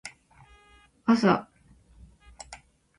[1.05, 1.47] あさ